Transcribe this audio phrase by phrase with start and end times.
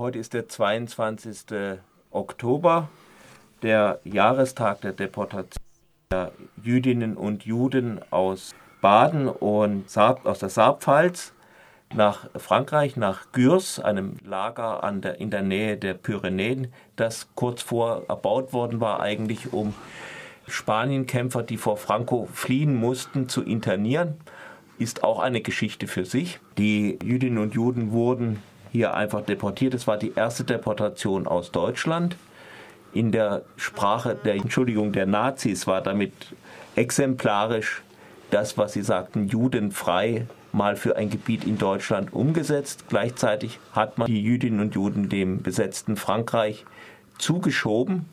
[0.00, 1.76] Heute ist der 22.
[2.10, 2.88] Oktober,
[3.60, 5.62] der Jahrestag der Deportation
[6.10, 11.34] der Jüdinnen und Juden aus Baden und Saab, aus der Saarpfalz
[11.92, 18.04] nach Frankreich, nach Gürs, einem Lager der, in der Nähe der Pyrenäen, das kurz vor
[18.08, 19.74] erbaut worden war, eigentlich um
[20.48, 24.14] Spanienkämpfer, die vor Franco fliehen mussten, zu internieren.
[24.78, 26.40] Ist auch eine Geschichte für sich.
[26.56, 28.42] Die Jüdinnen und Juden wurden
[28.72, 29.74] hier einfach deportiert.
[29.74, 32.16] Es war die erste Deportation aus Deutschland.
[32.92, 36.12] In der Sprache der Entschuldigung der Nazis war damit
[36.74, 37.82] exemplarisch
[38.30, 42.84] das, was sie sagten, judenfrei mal für ein Gebiet in Deutschland umgesetzt.
[42.88, 46.64] Gleichzeitig hat man die Jüdinnen und Juden dem besetzten Frankreich
[47.18, 48.06] zugeschoben,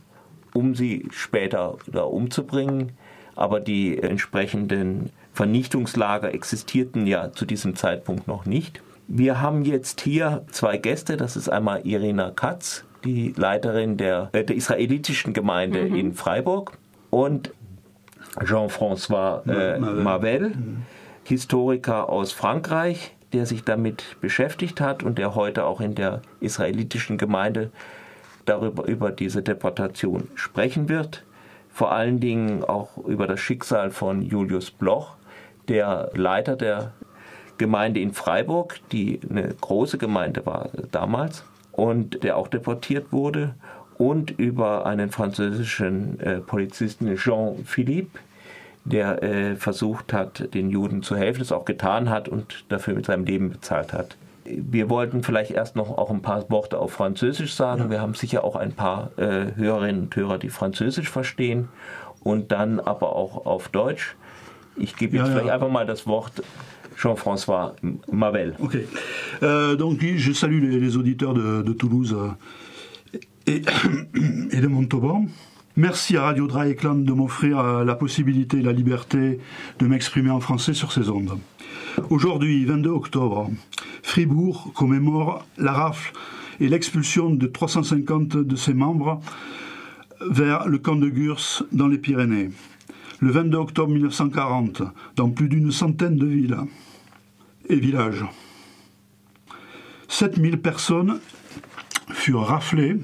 [0.54, 2.92] um sie später da umzubringen.
[3.36, 8.82] Aber die entsprechenden Vernichtungslager existierten ja zu diesem Zeitpunkt noch nicht.
[9.08, 11.18] Wir haben jetzt hier zwei Gäste.
[11.18, 15.96] Das ist einmal Irina Katz, die Leiterin der, äh, der israelitischen Gemeinde mhm.
[15.96, 16.78] in Freiburg,
[17.10, 17.52] und
[18.44, 20.86] Jean-François äh, Marvel, mhm.
[21.24, 27.18] Historiker aus Frankreich, der sich damit beschäftigt hat und der heute auch in der israelitischen
[27.18, 27.72] Gemeinde
[28.46, 31.24] darüber über diese Deportation sprechen wird.
[31.70, 35.16] Vor allen Dingen auch über das Schicksal von Julius Bloch,
[35.68, 36.94] der Leiter der
[37.58, 43.56] Gemeinde in Freiburg, die eine große Gemeinde war damals und der auch deportiert wurde,
[43.98, 48.20] und über einen französischen äh, Polizisten Jean Philippe,
[48.86, 53.06] der äh, versucht hat, den Juden zu helfen, es auch getan hat und dafür mit
[53.06, 54.16] seinem Leben bezahlt hat.
[54.46, 57.84] Wir wollten vielleicht erst noch auch ein paar Worte auf Französisch sagen.
[57.84, 57.90] Ja.
[57.90, 61.68] Wir haben sicher auch ein paar äh, Hörerinnen und Hörer, die Französisch verstehen
[62.24, 64.16] und dann aber auch auf Deutsch.
[64.78, 65.54] Ich gebe jetzt ja, vielleicht ja.
[65.56, 66.44] einfach mal das Wort
[66.98, 67.76] Jean-François
[68.12, 68.56] Mavel.
[68.60, 68.78] Ok.
[69.44, 72.32] Euh, donc je salue les, auditeurs de, Toulouse euh,
[74.52, 75.26] et, de Montauban.
[75.76, 79.40] Merci à Radio Dreieckland de m'offrir euh, la possibilité et la liberté
[79.78, 81.38] de m'exprimer en français sur ces ondes.
[82.10, 83.52] Aujourd'hui, 22 octobre,
[84.02, 86.14] Fribourg commémore la rafle
[86.60, 89.22] et l'expulsion de 350 de ses membres
[90.22, 92.50] vers le camp de Gurs dans les Pyrénées.
[93.20, 94.84] Le 22 octobre 1940,
[95.16, 96.58] dans plus d'une centaine de villes,
[97.68, 98.24] et villages.
[100.08, 101.20] 7000 personnes
[102.12, 102.98] furent raflées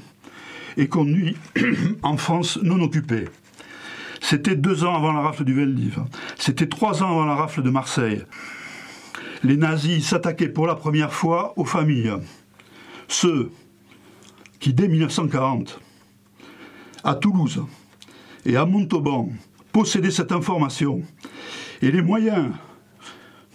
[0.78, 1.38] et conduites
[2.04, 3.26] en France non occupée.
[4.22, 6.00] C'était deux ans avant la rafle du Veldiv.
[6.38, 8.24] C'était trois ans avant la rafle de Marseille.
[9.44, 12.14] Les nazis s'attaquaient pour la première fois aux familles.
[13.08, 13.52] Ceux
[14.60, 15.80] qui, dès 1940,
[17.04, 17.64] à Toulouse
[18.46, 19.30] et à Montauban,
[19.74, 21.02] possédaient cette information
[21.82, 22.52] et les moyens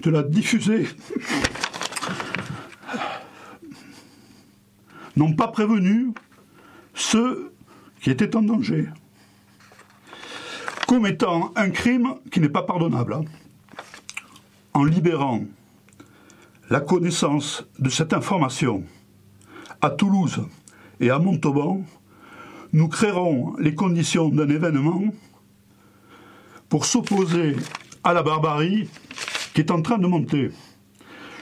[0.03, 0.87] de la diffuser
[5.17, 6.13] n'ont pas prévenu
[6.95, 7.53] ceux
[8.01, 8.89] qui étaient en danger,
[10.87, 13.23] commettant un crime qui n'est pas pardonnable, hein.
[14.75, 15.45] en libérant
[16.71, 18.85] la connaissance de cette information
[19.81, 20.45] à Toulouse
[21.01, 21.83] et à Montauban,
[22.73, 25.03] nous créerons les conditions d'un événement
[26.69, 27.57] pour s'opposer
[28.05, 28.89] à la barbarie
[29.55, 30.51] qui est en train de monter.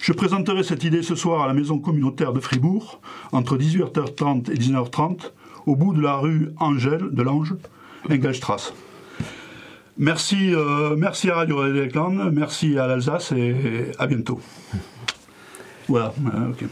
[0.00, 3.00] Je présenterai cette idée ce soir à la maison communautaire de Fribourg,
[3.32, 5.32] entre 18h30 et 19h30,
[5.66, 7.54] au bout de la rue Angèle, de l'Ange,
[8.08, 8.72] Engelstrasse.
[9.98, 14.40] Merci, euh, merci à Radio Redekland, merci à l'Alsace et, à bientôt.
[15.88, 16.12] Voilà,
[16.50, 16.66] okay.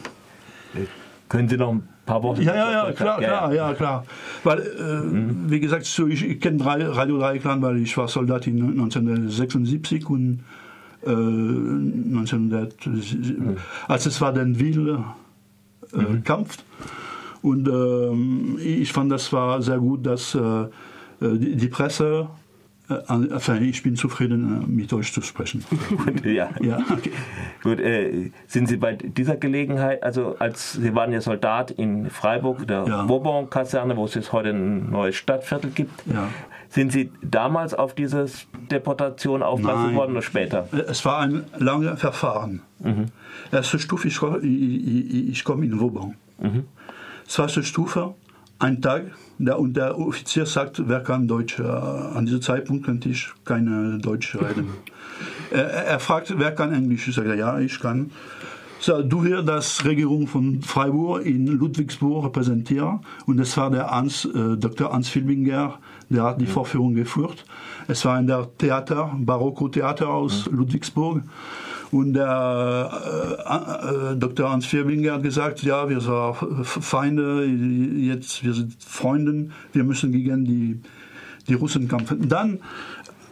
[1.28, 4.04] Können Sie noch ein paar Worte Ja, ja, ja, klar, klar, ja, klar.
[4.42, 5.50] Weil, äh, mhm.
[5.50, 10.44] wie gesagt, so, ich, ich kenne Radio Dreieckland, weil ich war Soldat in 1976 und
[11.06, 13.56] 1900, mhm.
[13.88, 16.59] als es war den Will-Kampf.
[16.59, 16.64] Mhm.
[17.44, 20.64] Und äh, ich fand, das war sehr gut, dass äh,
[21.20, 22.28] die, die, Presse,
[22.88, 25.64] äh, enfin, ich bin zufrieden, äh, mit euch zu sprechen.
[26.24, 26.50] ja.
[26.60, 27.12] ja okay.
[27.62, 32.66] Gut, äh, sind Sie bei dieser Gelegenheit, also als Sie waren ja Soldat in Freiburg,
[32.66, 33.02] der ja.
[33.04, 36.28] Bourbon-Kaserne, wo es jetzt heute ein neues Stadtviertel gibt, ja.
[36.75, 38.26] Sind Sie damals auf diese
[38.69, 40.66] Deportation aufmerksam worden oder später?
[40.88, 42.62] Es war ein langes Verfahren.
[42.80, 43.06] Mhm.
[43.52, 46.16] Erste Stufe, ich, ich, ich komme in Vauban.
[46.40, 46.64] Mhm.
[47.28, 48.14] Zweite Stufe,
[48.64, 49.05] ein Tag,
[49.38, 51.58] der, und der Offizier sagt, wer kann Deutsch?
[51.58, 54.69] Äh, an diesem Zeitpunkt könnte ich keine Deutsch reden.
[55.50, 57.06] er, er, fragt, wer kann Englisch?
[57.08, 58.11] Ich sage, ja, ich kann.
[58.81, 64.25] So, du wirst das Regierung von Freiburg in Ludwigsburg repräsentieren und es war der Hans,
[64.25, 64.93] äh, Dr.
[64.93, 65.78] Hans Filbinger,
[66.08, 67.44] der hat die Vorführung geführt.
[67.87, 71.22] Es war in der Theater, Barocco-Theater aus Ludwigsburg.
[71.94, 72.91] Und der
[73.46, 74.50] äh, äh, Dr.
[74.50, 80.44] Hans Vierblinger hat gesagt, ja, wir sind Feinde, jetzt wir sind Freunde, wir müssen gegen
[80.44, 80.81] die,
[81.46, 82.29] die Russen kämpfen.
[82.29, 82.58] Dann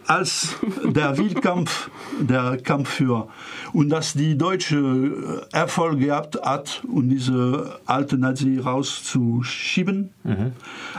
[0.07, 1.89] als der Wildkampf,
[2.21, 3.27] der Kampf für
[3.73, 10.53] und dass die Deutsche Erfolg gehabt hat, um diese alte Nazi rauszuschieben, mhm.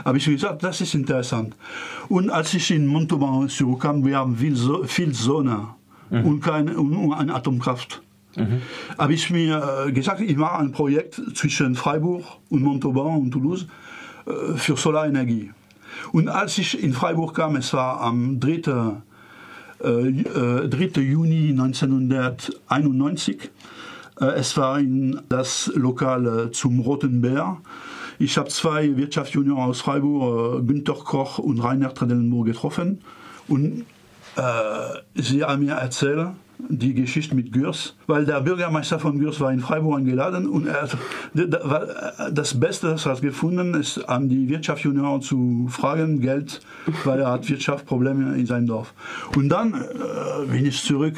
[0.05, 1.55] habe ich gesagt, das ist interessant.
[2.09, 5.69] Und als ich in Montauban zurückkam, wir haben viel, viel Sonne
[6.09, 6.25] mhm.
[6.25, 8.01] und, keine, und eine Atomkraft.
[8.37, 8.61] Mhm.
[8.97, 13.65] habe ich mir gesagt, ich mache ein Projekt zwischen Freiburg und Montauban und Toulouse
[14.57, 15.51] für Solarenergie.
[16.11, 18.53] Und als ich in Freiburg kam, es war am 3.
[18.53, 18.61] Äh,
[19.79, 19.81] 3.
[19.81, 23.51] Äh, Juni 1991,
[24.19, 27.57] äh, es war in das Lokal zum Roten Bär.
[28.17, 33.01] Ich habe zwei Wirtschaftsjunioren aus Freiburg, äh, Günter Koch und Rainer Tredellenburg, getroffen.
[33.47, 33.83] Und äh,
[35.15, 36.27] sie haben mir erzählt,
[36.57, 40.83] die Geschichte mit Gürs, weil der Bürgermeister von Gürs war in Freiburg eingeladen und er
[40.83, 40.97] hat,
[42.31, 46.61] das Beste, das er hat gefunden, ist an die Wirtschaftsjunioren zu fragen, Geld,
[47.03, 48.93] weil er hat Wirtschaftsprobleme in seinem Dorf.
[49.35, 51.15] Und dann äh, bin ich zurück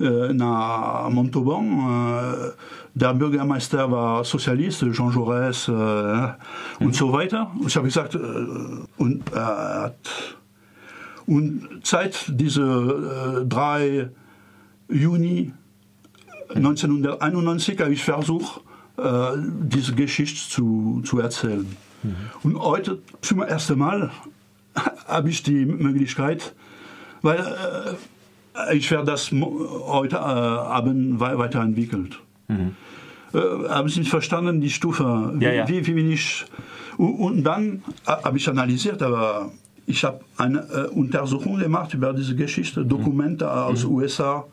[0.00, 1.64] äh, nach Montauban.
[1.66, 2.52] Äh,
[2.94, 6.34] der Bürgermeister war Sozialist, Jean Jaurès äh,
[6.80, 6.92] und mhm.
[6.92, 7.50] so weiter.
[7.58, 8.18] Und ich habe gesagt, äh,
[8.96, 10.37] und er hat
[11.28, 14.08] und seit diese äh, drei
[14.88, 15.52] Juni
[16.54, 18.62] 1991 habe ich versucht,
[18.96, 19.02] äh,
[19.36, 21.66] diese Geschichte zu, zu erzählen.
[22.02, 22.16] Mhm.
[22.42, 24.10] Und heute zum ersten Mal
[25.06, 26.54] habe ich die Möglichkeit,
[27.20, 27.44] weil
[28.70, 32.18] äh, ich werde das heute äh, Abend weiterentwickelt.
[32.48, 32.74] Mhm.
[33.34, 33.38] Äh,
[33.68, 35.36] haben Sie verstanden, die Stufe?
[35.40, 35.68] Ja, ja.
[35.68, 36.46] Wie, wie bin ich?
[36.96, 39.52] Und, und dann habe ich analysiert, aber
[39.88, 43.50] ich habe eine äh, Untersuchung gemacht über diese Geschichte, Dokumente mhm.
[43.50, 43.94] aus mhm.
[43.94, 44.44] USA,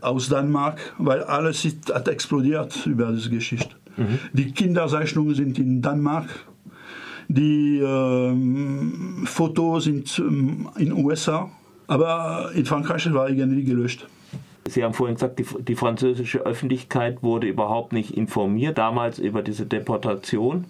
[0.00, 3.74] aus Dänemark, weil alles ist, hat explodiert über diese Geschichte.
[3.96, 4.18] Mhm.
[4.32, 6.28] Die Kinderzeichnungen sind in Dänemark,
[7.28, 11.50] die ähm, Fotos sind ähm, in USA,
[11.86, 14.06] aber in Frankreich war irgendwie gelöscht.
[14.68, 19.64] Sie haben vorhin gesagt, die, die, französische Öffentlichkeit wurde überhaupt nicht informiert damals über diese
[19.64, 20.66] Deportation.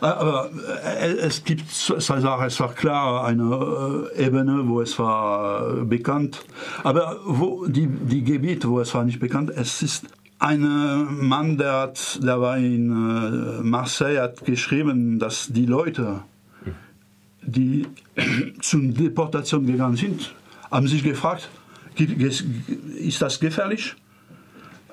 [0.00, 0.50] Aber
[0.84, 6.44] äh, es gibt, es war klar, eine äh, Ebene, wo es war äh, bekannt.
[6.82, 10.06] Aber wo die, die Gebiete, wo es war nicht bekannt, es ist
[10.38, 10.62] ein
[11.20, 12.88] Mann, der, hat, der war in
[13.62, 16.22] Marseille, hat geschrieben, dass die Leute,
[17.42, 17.86] die
[18.60, 20.34] zur Deportation gegangen sind,
[20.68, 21.48] haben sich gefragt,
[22.98, 23.94] ist das gefährlich?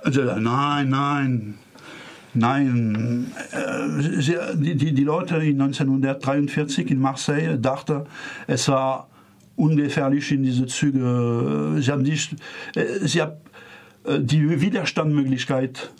[0.03, 1.55] Also, nein, nein,
[2.33, 8.03] Nein, äh, die, die, die Leute in 1943 in Marseille dachten,
[8.47, 9.09] es war
[9.55, 11.77] ungefährlich in diese Züge.
[11.79, 12.35] Sie haben, nicht,
[12.75, 13.33] äh, sie haben
[14.03, 15.91] äh, die Widerstandmöglichkeit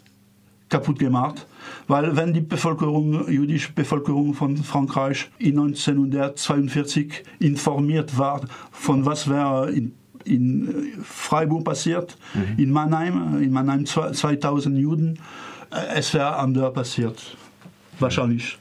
[0.70, 1.48] kaputt gemacht,
[1.88, 8.42] weil wenn die Bevölkerung, jüdische Bevölkerung von Frankreich in 1942 informiert war,
[8.72, 9.94] von was wäre in,
[10.26, 12.64] in Freiburg passiert, mhm.
[12.64, 15.20] in Mannheim, in Mannheim 2000 Juden,
[15.70, 17.38] es wäre anders passiert.
[18.00, 18.58] Wahrscheinlich.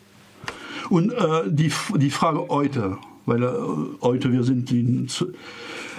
[0.90, 3.48] Und äh, die, die Frage heute, weil äh,
[4.00, 5.08] heute wir sind in,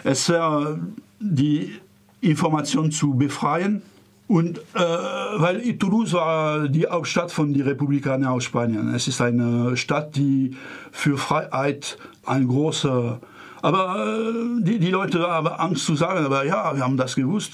[0.03, 0.79] es wäre
[1.19, 1.75] die
[2.21, 3.81] Information zu befreien.
[4.27, 8.93] Und äh, weil Toulouse war die Hauptstadt von den Republikanern aus Spanien.
[8.93, 10.55] Es ist eine Stadt, die
[10.91, 13.19] für Freiheit ein großer
[13.61, 17.53] aber äh, die, die Leute haben Angst zu sagen, aber ja, wir haben das gewusst.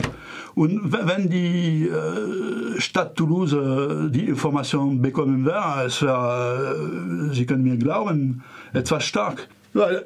[0.53, 7.63] Und wenn die äh, Stadt Toulouse äh, die Information bekommen wäre, es wäre, Sie können
[7.63, 8.43] mir glauben,
[8.74, 9.47] etwas stark.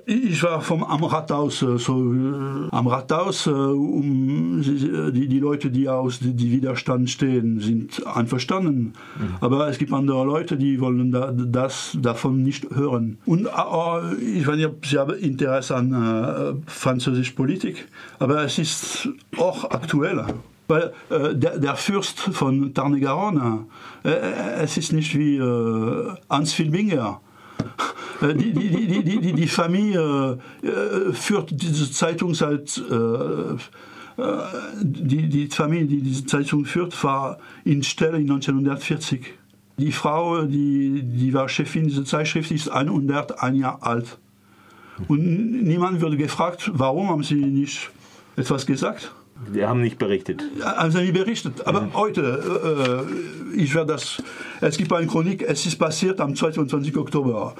[0.07, 5.69] Ich war vom, am Rathaus, äh, so, äh, am Rathaus, äh, um die, die Leute,
[5.69, 8.93] die aus die Widerstand stehen, sind einverstanden.
[9.19, 9.35] Mhm.
[9.41, 13.19] Aber es gibt andere Leute, die wollen da, das davon nicht hören.
[13.27, 19.09] Und ich weiß nicht, ob Sie haben Interesse an äh, französischer Politik, aber es ist
[19.37, 20.33] auch aktueller.
[20.67, 23.65] Weil äh, der, der, Fürst von Tarn-et-Garonne,
[24.03, 24.09] äh,
[24.63, 25.39] es ist nicht wie
[26.27, 27.21] Hans Filbinger
[28.21, 33.55] die, die, die, die, die Familie äh, führt diese Zeitung seit äh,
[34.81, 39.33] die, die Familie, die diese Zeitung führt, war in Stelle in 1940.
[39.77, 44.17] Die Frau, die, die war Chefin dieser Zeitschrift, ist 101 Jahre alt.
[45.07, 47.89] Und niemand wurde gefragt, warum haben sie nicht
[48.35, 49.13] etwas gesagt?
[49.47, 50.43] Wir haben nicht berichtet.
[50.63, 51.65] Also nicht berichtet.
[51.65, 51.93] Aber mhm.
[51.93, 53.05] heute,
[53.53, 54.21] äh, ich werde das.
[54.61, 56.97] Es gibt eine Chronik, es ist passiert am 22.
[56.97, 57.55] Oktober.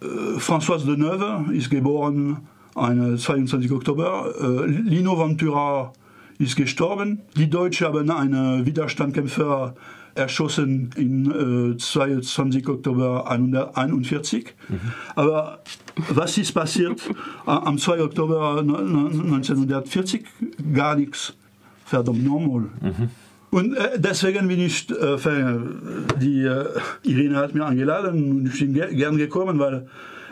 [0.00, 0.36] Mhm.
[0.36, 2.38] Äh, Françoise de Neuve ist geboren
[2.74, 3.70] am 22.
[3.72, 4.32] Oktober.
[4.40, 5.92] Äh, Lino Ventura
[6.38, 7.20] ist gestorben.
[7.36, 9.74] Die Deutschen haben einen Widerstandskämpfer
[10.14, 12.68] erschossen in äh, 22.
[12.68, 14.54] Oktober 1941.
[14.68, 14.80] Mhm.
[15.14, 15.60] Aber
[16.10, 17.00] was ist passiert
[17.46, 18.02] am 2.
[18.02, 20.24] Oktober 1940?
[20.74, 21.34] Gar nichts.
[21.84, 22.64] Verdammt normal.
[22.80, 23.10] Mhm.
[23.50, 25.16] Und äh, deswegen bin ich, äh,
[26.20, 26.66] die äh,
[27.02, 29.88] Irene hat mir eingeladen und ich bin gern gekommen, weil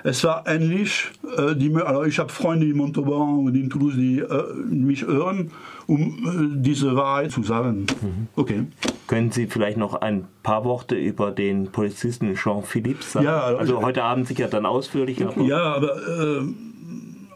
[0.07, 1.11] es war ähnlich.
[1.37, 5.51] Äh, die, also ich habe Freunde in Montauban und in Toulouse, die äh, mich hören,
[5.89, 7.87] um äh, diese Wahrheit zu sagen.
[8.01, 8.29] Mhm.
[8.37, 8.65] Okay.
[9.09, 13.27] Können Sie vielleicht noch ein paar Worte über den Polizisten Jean-Philippe sagen?
[13.27, 15.25] Ja, also, also heute Abend sicher dann ausführlich.
[15.25, 15.97] Aber ja, aber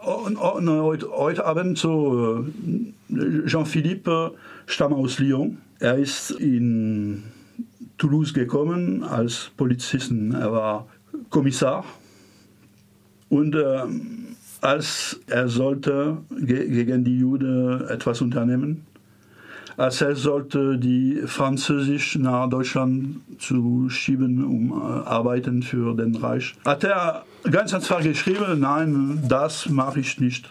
[0.05, 2.45] heute, heute Abend so
[3.47, 4.35] Jean-Philippe
[4.67, 5.59] stammt aus Lyon.
[5.81, 7.25] Er ist in
[7.99, 10.35] Toulouse gekommen als Polizisten.
[10.35, 10.87] Er war
[11.31, 11.85] Kommissar
[13.31, 13.83] und äh,
[14.61, 18.85] als er sollte ge gegen die Juden etwas unternehmen,
[19.79, 26.55] als er sollte die Französisch nach Deutschland zu schieben, um äh, arbeiten für den Reich,
[26.67, 30.51] hat er ganz einfach geschrieben, nein, das mache ich nicht.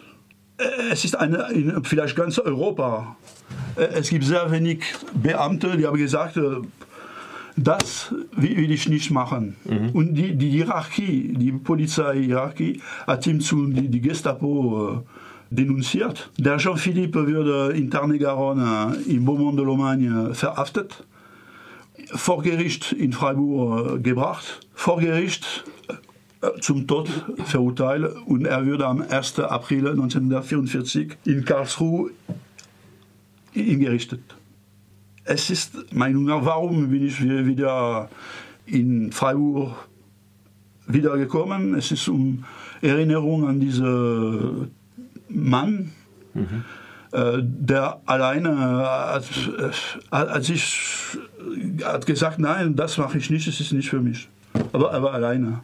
[0.91, 3.15] Es ist eine, in vielleicht ganz Europa.
[3.75, 4.83] Äh, es gibt sehr wenig
[5.13, 6.61] Beamte, die haben gesagt, äh,
[7.63, 9.55] das will ich nicht machen.
[9.65, 9.89] Mhm.
[9.89, 16.31] Und die, die Hierarchie, die Polizeihierarchie hat ihm zu die, die Gestapo äh, denunziert.
[16.37, 21.05] Der Jean-Philippe wurde in Tarn-et-Garonne im Beaumont de Lomagne verhaftet,
[22.13, 25.63] vor Gericht in Freiburg äh, gebracht, vor Gericht
[26.41, 27.09] äh, zum Tod
[27.45, 29.39] verurteilt und er würde am 1.
[29.39, 32.11] April 1944 in Karlsruhe
[33.51, 34.38] hingerichtet
[35.29, 38.09] es ist mein warum bin ich wieder
[38.65, 39.87] in Freiburg
[40.87, 41.75] wiedergekommen.
[41.75, 42.45] Es ist um
[42.81, 44.71] Erinnerung an diesen
[45.29, 45.91] Mann,
[46.33, 46.63] mhm.
[47.11, 49.29] äh, der alleine hat,
[50.11, 51.17] hat, sich
[51.83, 54.27] hat gesagt, nein, das mache ich nicht, es ist nicht für mich.
[54.73, 55.61] Aber er war alleine.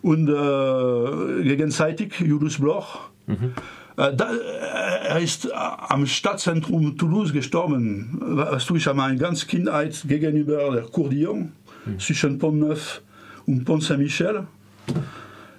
[0.00, 3.10] Und äh, gegenseitig Julius Bloch.
[3.26, 3.52] Mhm.
[3.96, 8.18] Äh, äh, er ist am Stadtzentrum Toulouse gestorben.
[8.20, 11.52] Weißt du, ich habe meine ganze Kindheit gegenüber der Courdillon
[11.84, 11.98] mhm.
[11.98, 13.02] zwischen Pont-Neuf
[13.46, 14.46] und Pont-Saint-Michel.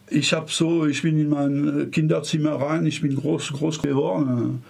[0.10, 4.63] Ich habe so, ich bin in mein Kinderzimmer rein, ich bin groß, groß geworden.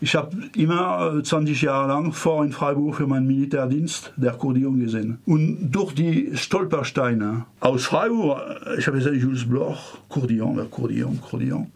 [0.00, 5.18] Ich habe immer 20 Jahre lang vor in Freiburg für meinen Militärdienst der Courdillon gesehen.
[5.26, 8.40] Und durch die Stolpersteine aus Freiburg,
[8.78, 11.70] ich habe gesagt, Jules Bloch, Courdillon, der Courdillon, Courdillon.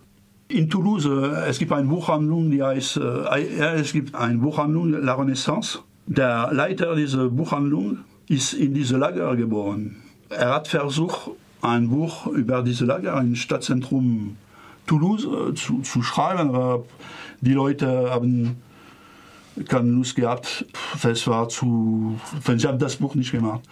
[0.49, 5.15] In Toulouse, äh, es gibt eine Buchhandlung, die heißt, äh, es gibt eine Buchhandlung, La
[5.15, 5.81] Renaissance.
[6.07, 7.99] Der Leiter dieser Buchhandlung
[8.29, 9.97] ist in diese Lager geboren.
[10.29, 11.31] Er hat versucht,
[11.63, 14.37] ein Buch über diese Lager im Stadtzentrum
[14.87, 16.85] Toulouse äh, zu, zu schreiben, aber
[17.41, 18.63] die Leute haben
[19.69, 20.65] keine Lust gehabt.
[21.03, 22.21] Es war zu,
[22.57, 23.63] sie haben das Buch nicht gemacht.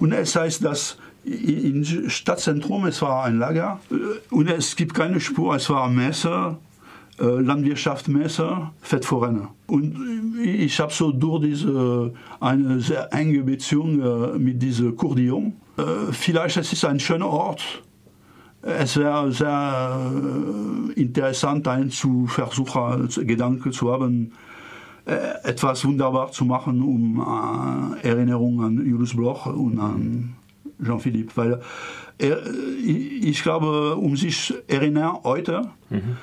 [0.00, 3.94] Und es heißt, dass im Stadtzentrum, es war ein Lager äh,
[4.34, 6.58] und es gibt keine Spur, es war Messer,
[7.18, 9.50] äh, Landwirtschaft Messer, Fettvorrenner.
[9.66, 15.54] Und ich habe so durch diese, eine sehr enge Beziehung äh, mit diesem Courdillon.
[16.12, 17.82] Vielleicht es ist ein schöner Ort.
[18.62, 20.12] Es wäre sehr
[20.94, 24.30] interessant, einen zu versuchen, Gedanken zu haben,
[25.04, 30.36] etwas wunderbar zu machen, um Erinnerung an Julius Bloch und an
[30.82, 31.60] Jean-Philippe, weil
[32.18, 32.40] er,
[32.84, 36.16] ich glaube, um sich erinnern heute, mhm.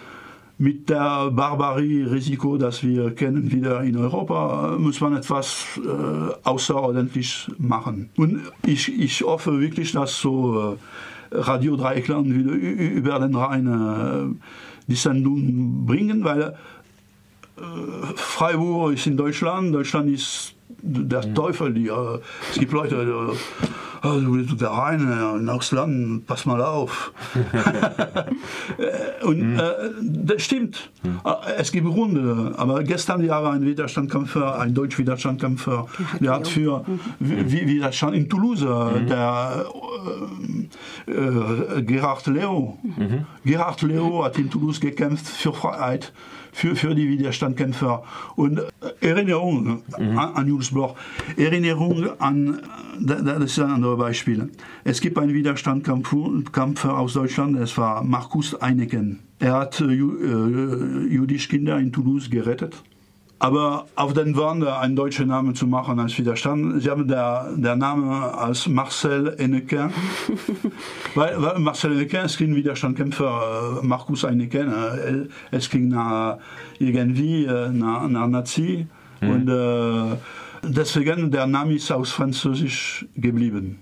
[0.57, 8.09] mit der Barbarie-Risiko, das wir kennen wieder in Europa, muss man etwas äh, außerordentlich machen.
[8.15, 10.77] Und ich, ich hoffe wirklich, dass so
[11.31, 14.49] äh, Radio Dreieckland wieder über den Rhein äh,
[14.87, 16.53] die Sendung bringen, weil äh,
[18.15, 21.35] Freiburg ist in Deutschland, Deutschland ist der mhm.
[21.35, 21.73] Teufel.
[21.73, 22.19] Die, äh,
[22.51, 23.33] es gibt Leute,
[24.03, 27.13] willst da rein, aufs Land, pass mal auf.
[29.23, 29.59] und mhm.
[29.59, 29.63] äh,
[30.01, 30.91] das stimmt.
[31.03, 31.19] Mhm.
[31.57, 35.87] Es gibt Runde, aber gestern war ein Widerstandkämpfer, ein deutscher Widerstandkämpfer,
[36.19, 36.83] der hat für
[37.19, 37.51] mhm.
[37.51, 39.07] Widerstand in Toulouse, mhm.
[39.07, 39.65] der
[41.07, 42.77] äh, äh, Gerhard Leo.
[42.83, 43.25] Mhm.
[43.45, 46.11] Gerhard Leo hat in Toulouse gekämpft für Freiheit
[46.51, 48.03] für, für die Widerstandkämpfer.
[48.35, 50.17] Und äh, Erinnerung mhm.
[50.17, 50.95] an, an Jules Bloch,
[51.37, 52.61] Erinnerung an,
[52.99, 54.49] das ist ein anderes Beispiel.
[54.83, 59.19] Es gibt einen Widerstandskampfer aus Deutschland, es war Markus Eineken.
[59.39, 62.83] Er hat äh, äh, jüdische Kinder in Toulouse gerettet.
[63.39, 66.83] aber auf den Wand einen deutschen Namen zu machen als Widerstand.
[66.83, 69.91] Sie haben der, der Name als Marcel Enneken.
[71.15, 74.23] weil, weil Marcel Enneken ist kein Widerstandkämpfer, äh, Markus.
[74.23, 76.37] Äh, es ging nach,
[76.77, 78.85] irgendwie nach, nach Nazi.
[79.21, 79.29] Mhm.
[79.29, 79.49] Und
[80.63, 83.79] deswegen der Name ist aus Französisch geblieben.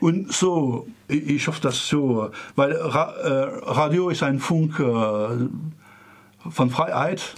[0.00, 5.48] Und so, ich hoffe das so, weil äh, Radio ist ein Funk äh,
[6.50, 7.34] von Freiheit